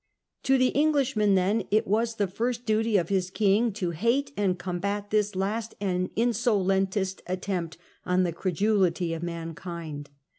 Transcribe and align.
* 0.25 0.43
To 0.45 0.57
the 0.57 0.69
Englishman, 0.69 1.35
then, 1.35 1.65
it 1.69 1.85
was 1.85 2.15
the 2.15 2.25
first 2.25 2.65
duty 2.65 2.97
of 2.97 3.09
his 3.09 3.29
King 3.29 3.71
to 3.73 3.91
hate 3.91 4.31
and 4.35 4.57
combat 4.57 5.11
'this 5.11 5.35
last 5.35 5.75
and 5.79 6.09
insolentest 6.15 7.19
Charles 7.23 7.37
attempt 7.37 7.77
on 8.03 8.23
the 8.23 8.33
credulity 8.33 9.13
of 9.13 9.21
mankind. 9.21 10.09